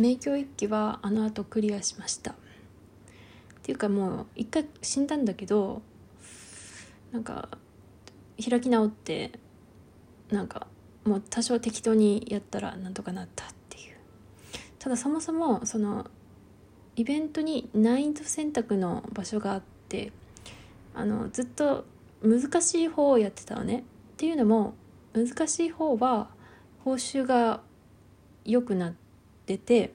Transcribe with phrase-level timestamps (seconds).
[0.00, 2.32] 名教一揆はあの後クリアしました。
[2.32, 2.34] っ
[3.62, 5.82] ていうかもう一回死んだんだけど
[7.12, 7.50] なんか
[8.42, 9.32] 開き直って
[10.30, 10.66] なんか
[11.04, 13.96] もう多少適当にやったらなんとかなったっていう。
[14.78, 16.06] ただそもそもその
[16.96, 20.12] イベントに難易度選択の場所があって
[20.94, 21.84] あのずっと
[22.22, 23.80] 難しい方をやってたのね。
[23.80, 23.82] っ
[24.16, 24.74] ていうのも
[25.12, 26.28] 難しい方は
[26.84, 27.60] 報酬が
[28.46, 29.09] 良くなって
[29.58, 29.92] て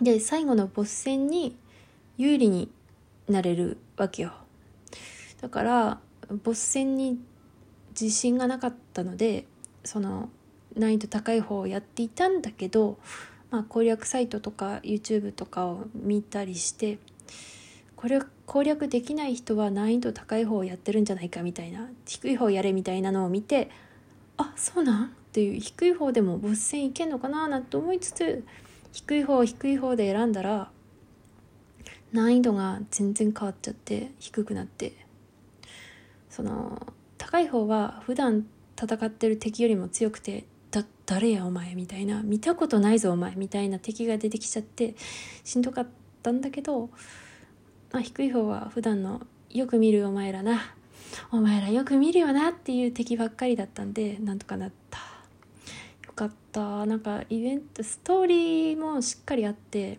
[0.00, 1.56] で最後のボス戦に
[2.18, 2.70] 有利に
[3.28, 4.32] なれるわけよ。
[5.40, 6.00] だから
[6.44, 7.18] ボス戦に
[7.90, 9.46] 自信がなかったので
[9.84, 10.30] その
[10.76, 12.98] 難易度高い方をやっていたんだけど、
[13.50, 16.98] まあ、攻略サイトとか YouTube とかを見たりして
[17.96, 23.70] これ攻略できない人は難易度高い方をやってるんじゃないかみたいな低い方やれみたいなのを見て
[24.36, 25.16] あそうなん？
[25.32, 28.44] っていう低い方でもボス戦いけんのかななんて思いつつ
[28.92, 30.70] 低い方低い方で選んだら
[32.12, 35.02] 難易度が全然変わっちゃって低くなって。
[36.32, 36.86] その
[37.18, 44.94] 高い方は普段戦ってる敵よりも強くてだ誰やお前みたいな見たことないぞお前みたいな敵が出てきちゃって
[45.44, 45.86] しんどかっ
[46.22, 46.88] たんだけど、
[47.92, 50.74] まあ、低い方は普段のよく見るお前らな
[51.30, 55.11] お前らよく見るよなっていう敵ばっかりだったんでなんとかなった。
[56.22, 59.98] かったなんかイベントストーリーもしっかりあって、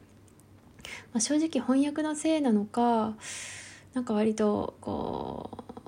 [1.11, 3.15] まあ、正直翻訳のせいなのか
[3.93, 5.83] なんか割とこう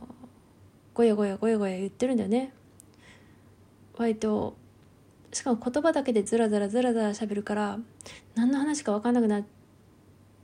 [0.93, 2.53] ごやごやごやごや言ってるんだよね。
[3.97, 4.55] 割と
[5.31, 7.79] しかも言葉だけでずらずらずらずら喋るから
[8.35, 9.43] 何の話か分かんなくなっ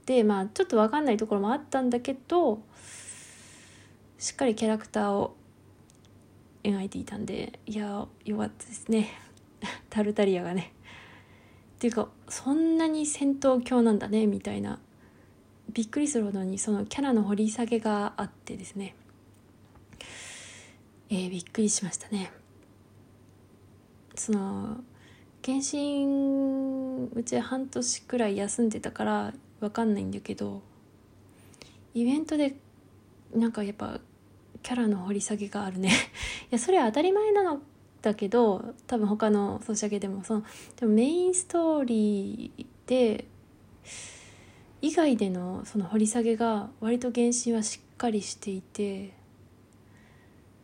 [0.06, 2.60] てまあちょっと分かんないところもあったんだけど
[4.18, 5.36] しっかりキャラクターを
[6.62, 9.31] 描いていたんでいやよかったですね。
[9.90, 10.72] タルタリアがね。
[11.76, 14.78] っていうかそんなに戦闘狂なんだねみたいな。
[15.72, 18.94] びっくりするほどにそのキャラの掘り下げがあってですね。
[21.08, 22.32] えー、びっくりしましたね。
[24.14, 24.78] その
[25.40, 30.62] 検診うち半年くらい休んでたから分かんないんだけど
[31.94, 32.54] イベントで
[33.34, 34.00] なんかやっぱ
[34.62, 35.90] キャラの掘り下げがあるね。
[36.50, 37.60] いやそれは当たり前なの
[38.02, 40.44] だけど多分他のソシャゲでもその
[40.76, 43.24] でもメインストーリーで
[44.82, 49.14] 以外でのその掘り下げが割と原神はしっかりしていて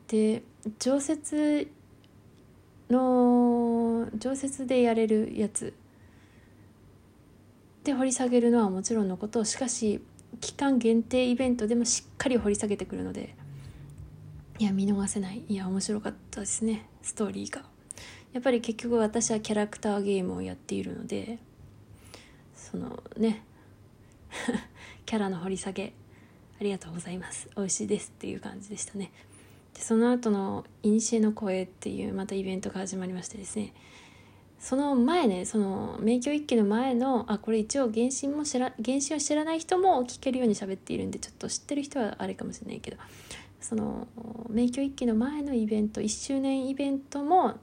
[0.09, 0.43] で
[0.81, 1.71] 常設
[2.91, 5.75] の常設でやれるやつ。
[7.85, 10.03] で掘り下げるのはもちろんのことしかし
[10.41, 13.35] 期間限定イベントでもしっかり掘り下げてくるので
[14.61, 15.45] いや見逃せない。
[15.49, 16.89] いや面白かったですね。
[17.01, 17.63] ストーリーが。
[18.33, 21.39] やっぱり結局私はキャラクターゲームをやっているので
[22.55, 23.43] そのね
[25.07, 25.95] キャラの掘り下げ
[26.61, 27.49] ありがとうございます。
[27.57, 29.13] 美味しいですっていう感じでしたね。
[29.75, 33.73] でその後の「いにしえの声」っていうまたイベントが始まりましてですね。
[34.59, 42.97] その前ねその名教一揆の前のあこれ一応原神も知ら原神を知らない人も聞けるように喋っているんでちょっと知ってる人はあれかもしれないけど
[43.61, 44.07] その
[44.49, 47.57] 名教一揆の前のイベント1周年イベントも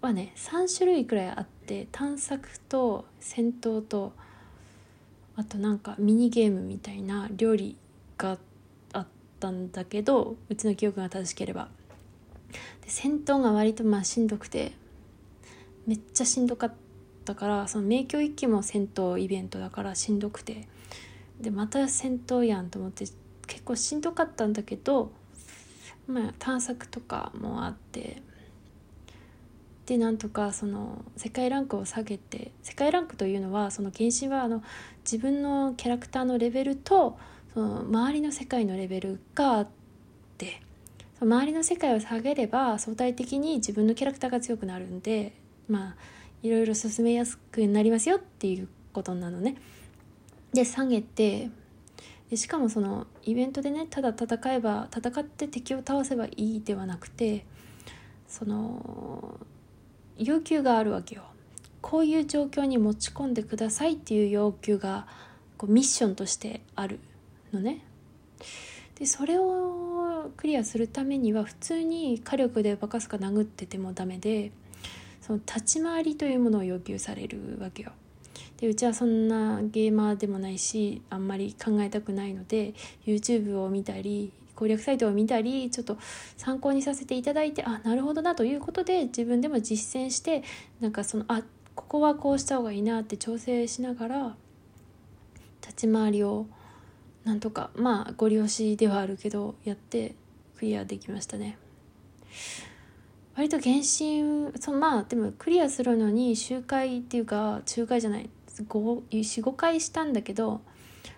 [0.00, 4.12] はね3種類くらいあって探索と戦闘と
[5.36, 7.76] あとなんかミニゲームみたいな料理
[8.18, 8.38] が
[8.92, 9.06] あっ
[9.40, 11.68] たんだけどうちの記憶が正しければ。
[12.82, 14.72] で戦闘が割とまあしんどくて
[15.86, 16.74] めっちゃしんどかっ
[17.24, 20.66] たからその名教一揆も戦闘イベントだからしんどくて。
[21.40, 23.04] でまた戦闘やんと思って
[23.52, 25.12] 結構しんどかったんだけど
[26.06, 28.22] まあ探索とかもあって
[29.84, 34.62] でなんとかその世界ランクを下げて世界ランクというのはその原神はあの
[35.04, 37.18] 自分のキャラクターのレベルと
[37.52, 39.68] その周りの世界のレベルがあっ
[40.38, 40.62] て
[41.18, 45.34] その周りの世界を下げれば相対的に自分のキャラクターが強くなるんで
[45.68, 45.96] まあ
[46.42, 49.56] いろいろ進めやすくなりますよっていうことなのね。
[50.54, 51.50] で下げて
[52.32, 57.44] でしかもそのイベントでねただ戦えば戦って敵を倒せばいいではなくて
[58.26, 59.38] その
[60.16, 61.24] 要求があるわけよ。
[61.82, 65.06] こういう状況に持ち込んでくださいっていう要求が
[65.58, 67.00] こうミッションとしてある
[67.52, 67.84] のね。
[68.94, 74.52] でそれをクリアするためには普通に火力でバカすか殴っててもダメで
[75.20, 77.92] その立ち回りというものを要求されるわけよ。
[78.62, 82.74] でうちはそんなゲーマーでもないしあんまり考えたくないので
[83.04, 85.98] YouTube を見たり攻略サイトを見たりちょっと
[86.36, 90.44] 参考にさせていただいてあなるほどなということで自分でも実践して
[90.78, 91.42] なんかそのあ
[91.74, 94.36] ここはこうした方がいいなって調整しながら
[95.60, 96.46] 立ち回りを
[97.24, 100.14] なんとかまあご利用しではあるけどやって
[100.56, 101.58] クリアできましたね。
[103.34, 108.30] 割と原神そまあでもクリアするのに周回っていうか周回じゃない。
[108.64, 110.60] 45回したんだけど、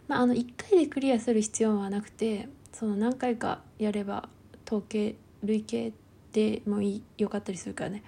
[0.09, 4.29] まあ、あの1回でクリアする必要はなくてその何回かやれば
[4.67, 5.93] 統計累計
[6.33, 8.03] でもいよかったりするからね。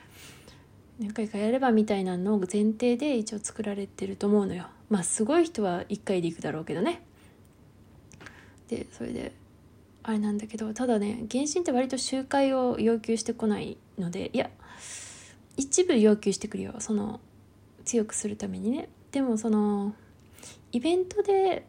[0.99, 4.67] 何回かやればみたいなのを前提で一応作られてると思うのよ。
[4.89, 7.03] まあすごい人は1回でいくだろうけどね。
[8.69, 9.33] でそれで
[10.03, 14.51] あれなんだけどただね原神って割と周回を要求してこないのでいや
[15.57, 16.75] 一部要求してくるよ。
[16.79, 17.21] その
[17.85, 18.89] 強くするためにね。
[19.13, 19.95] でもその
[20.73, 21.67] イベントで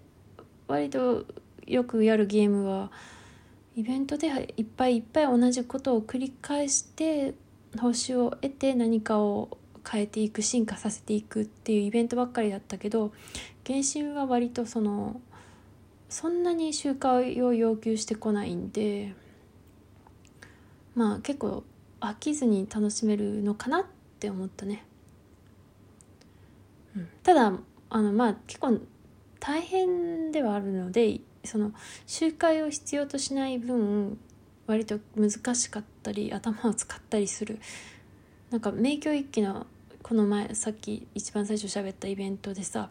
[0.68, 1.26] 割と
[1.66, 2.92] よくやるゲームは
[3.76, 7.36] イベントでいっぱいいっぱい同じことを繰り返して
[7.80, 9.58] 報酬を得て何かを
[9.90, 13.14] 変えていく進化させていくっていうイベントばっかりだったけど
[13.66, 15.22] 原神は割とその
[16.10, 19.14] そんなに周回を要求してこないんで
[20.96, 21.64] まあ結構
[22.00, 23.86] 飽きずに楽しめるのかなっ
[24.20, 24.84] て思ったね。
[27.24, 27.54] ただ
[27.90, 28.80] あのまあ結構
[29.40, 31.72] 大変ではあるのでその
[32.06, 34.18] 集会を必要としない分
[34.66, 37.60] 割と難しかったり頭を使ったりする
[38.50, 39.68] なんか名教一揆の
[40.04, 42.90] この前さっき一番最初喋ったイベントでさ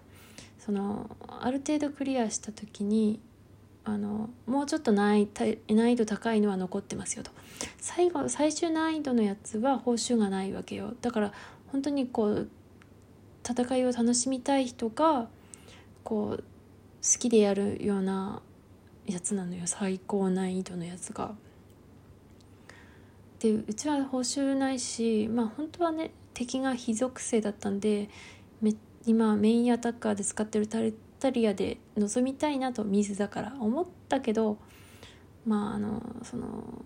[0.58, 3.20] そのある程度クリアした時に
[3.84, 7.30] あのもうちょっと難易度高いのは残ってますよと。
[7.78, 10.94] 最後最終難易度のやつは報酬がないわけよ。
[11.00, 11.32] だから
[11.68, 12.48] 本当にこう
[13.48, 15.28] 戦いを楽しみたい人が
[16.02, 18.42] こう好きでやるような
[19.06, 21.34] やつなのよ最高難易度のやつが。
[23.38, 28.08] でうちは報酬ないしまあ本当はね敵が非属性だったんで
[28.62, 34.58] め今メインアタッカーで使ってるタルタリアで臨みたいなと水だから思ったけど
[35.46, 36.84] まああのその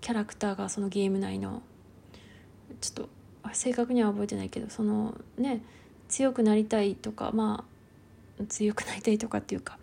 [0.00, 1.62] キャラクターがそのゲーム内の
[2.80, 3.08] ちょっと
[3.54, 5.62] 正確には覚えてないけどそのね
[6.08, 7.64] 強くなりたいとかま
[8.40, 9.78] あ強くなりたいとかっていうか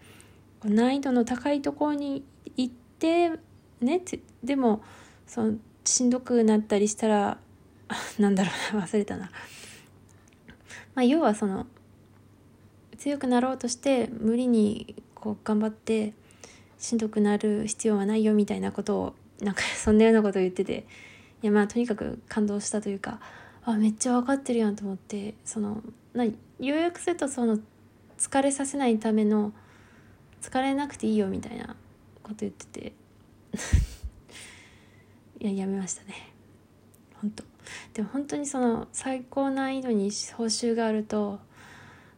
[0.63, 2.23] 難易度の高いところに
[2.57, 3.31] 行って
[3.81, 4.01] ね
[4.43, 4.83] でも
[5.27, 7.37] そのしんどくなったりしたら
[8.17, 9.29] なんだろうな忘れたな。
[10.95, 11.67] まあ、要はその
[12.97, 16.13] 強くなろうとして無理にこう頑張って
[16.79, 20.85] しんどくなる必要はないよみたいなことをなんかそんなようなことを言ってて
[21.43, 23.19] いやまあとにかく感動したというか
[23.65, 25.81] あめっちゃ分かってるやんと思ってその
[26.13, 26.25] な
[26.59, 27.59] 要約するとその
[28.17, 29.51] 疲れさせないための
[30.41, 31.75] 疲れなくていいよみたいな
[32.21, 32.93] こと言ってて。
[35.39, 36.33] いややめましたね。
[37.21, 37.43] 本当。
[37.93, 41.39] でも本当にその最高難易度に報酬があると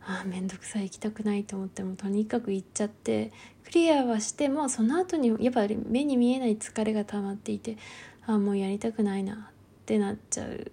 [0.06, 3.32] あ面倒くさい行きたくないと思ってもとにかく行っちゃって
[3.64, 7.78] クリアはしてもその後にやっぱり目に見えない疲れが溜まっていて
[8.26, 9.38] あもうやりたくないなっ
[9.86, 10.72] てなっちゃう。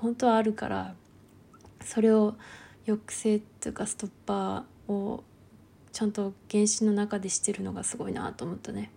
[0.00, 0.94] 本当はあるから
[1.84, 2.34] それを
[2.86, 5.22] 抑制っていうかストッパーを
[5.92, 8.90] ちゃんと原神の中でしてるのがすごいなと思ったね。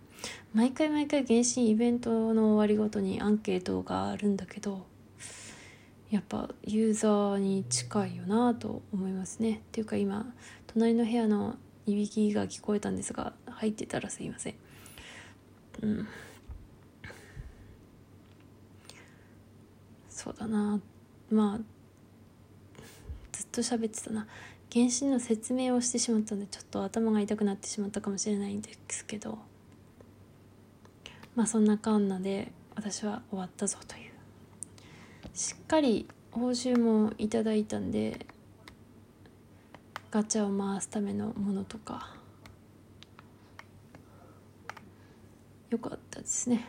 [0.54, 4.86] 毎回毎回原神イベントの終わりごとにアンケートがあるんだけど
[6.10, 9.56] やっぱユーザーに近いよなと思いますね。
[9.56, 10.32] っていうか今
[10.66, 11.56] 隣の部屋の
[11.86, 14.54] いびきが聞こえたんですが入ってたらすいません。
[15.82, 16.08] うん。
[20.08, 20.80] そうだな。
[21.34, 21.58] まあ
[23.32, 24.26] ずっと喋ってたな。
[24.72, 29.38] 原神の説明をしてしまったのでちょっと頭が痛くなってしまったかもしれないんですけど。
[31.34, 34.12] まあそんなかんなで私は終わったぞという。
[35.32, 38.26] しっかり報酬もいただいたんで
[40.10, 42.16] ガチャを回すためのものとか。
[45.70, 46.68] よかったですね。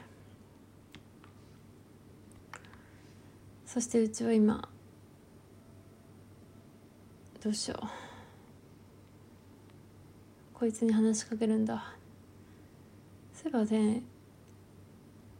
[3.76, 4.70] そしてうちは今
[7.44, 7.88] どうしよう。
[10.54, 11.94] こいつに話しかけるんだ。
[13.34, 14.02] そういえばね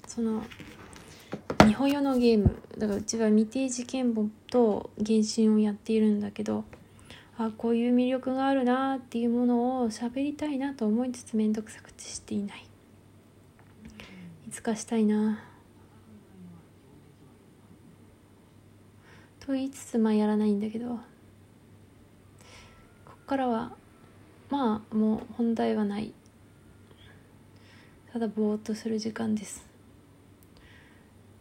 [0.06, 0.44] その
[1.66, 6.66] 日本用のゲームだからうちは未定事件簿と原神をやっているんだけど
[7.38, 12.66] あこういう魅力があるなっていうものを喋りたいなと思いつつ面倒くさくてしていない。
[14.46, 15.55] いつかしたいな。
[19.46, 21.00] と言いつつまあやらないんだけどこ
[23.06, 23.74] こからは
[24.50, 26.14] まあもう本題はない。
[28.12, 29.66] ただぼーっとする時間です。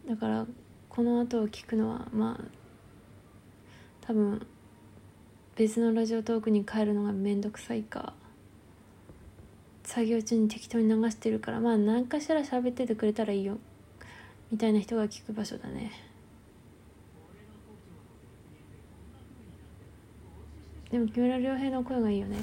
[0.07, 0.45] だから
[0.89, 2.43] この後を聞くのはまあ
[4.01, 4.45] 多分
[5.55, 8.13] 別のラジオトークに帰るのがめんどくさいか
[9.83, 13.57] 作業中に適当に流してるからまあ何かしら喋っててくれたらいいよ
[14.51, 16.04] みたいな人が聞く場所だね。
[20.91, 22.37] でも木村良平の声がいいよね。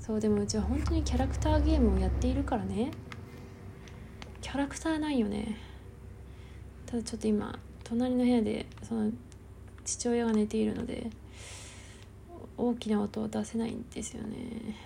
[0.00, 2.90] そうでもうちは本当にキャラクターゲームをやっているからね。
[4.40, 5.56] キャラクターないよね。
[6.86, 9.10] ただちょっと今隣の部屋でその
[9.84, 11.10] 父親が寝ているので
[12.56, 14.76] 大きな音を出せないんですよね。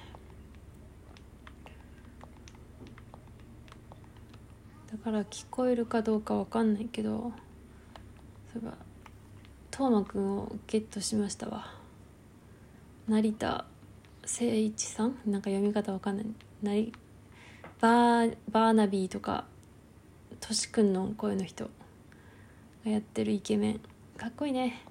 [4.92, 7.32] だから聞こえるかどうかわかんないけど
[8.52, 8.74] そういえば
[9.70, 11.75] 斗真くんをゲットしましたわ。
[13.08, 13.64] 成田
[14.22, 15.16] 誠一さん？
[15.26, 16.26] なんか読み方わかんない。
[16.62, 16.92] なり
[17.80, 19.44] バーバーナビーとか
[20.40, 21.70] としくんの声の人
[22.84, 23.80] がやってるイケメン。
[24.16, 24.82] かっこいいね。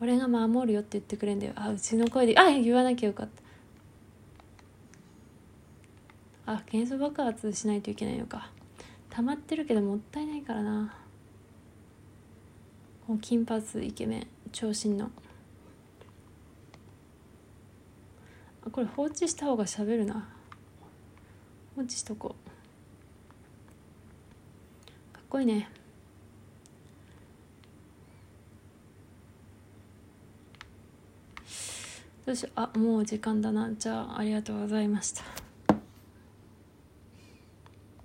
[0.00, 1.52] 俺が守るよって言ってくれんだよ。
[1.56, 2.38] あうちの声で。
[2.38, 3.28] あ言わなきゃよかっ
[6.46, 6.52] た。
[6.52, 8.50] あ元素爆発しないといけないのか。
[9.08, 10.94] 溜まってるけどもったいないからな。
[13.10, 15.10] この金髪イケメン長身の。
[18.64, 20.28] あこれ放置した方がしゃべるな。
[21.74, 22.36] 放置しとこ
[24.86, 25.12] う。
[25.12, 25.68] かっこいいね。
[32.24, 32.52] どうしよう。
[32.54, 33.72] あもう時間だな。
[33.76, 35.39] じゃあありがとうございました。